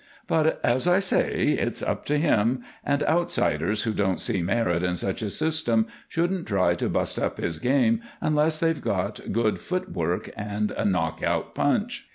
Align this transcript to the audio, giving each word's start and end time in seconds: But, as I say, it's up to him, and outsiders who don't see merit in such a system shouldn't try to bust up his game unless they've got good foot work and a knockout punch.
But, 0.25 0.59
as 0.63 0.87
I 0.87 0.99
say, 0.99 1.49
it's 1.49 1.83
up 1.83 2.05
to 2.05 2.17
him, 2.17 2.63
and 2.83 3.03
outsiders 3.03 3.83
who 3.83 3.93
don't 3.93 4.19
see 4.19 4.41
merit 4.41 4.81
in 4.81 4.95
such 4.95 5.21
a 5.21 5.29
system 5.29 5.85
shouldn't 6.07 6.47
try 6.47 6.73
to 6.73 6.89
bust 6.89 7.19
up 7.19 7.37
his 7.37 7.59
game 7.59 8.01
unless 8.19 8.59
they've 8.61 8.81
got 8.81 9.31
good 9.31 9.61
foot 9.61 9.91
work 9.91 10.31
and 10.35 10.71
a 10.71 10.85
knockout 10.85 11.53
punch. 11.53 12.09